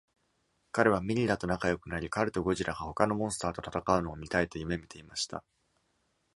[0.71, 5.43] 彼はミニラと仲良くなり、彼とゴジラが他のモンスターと戦うのを見たいと夢見ていました。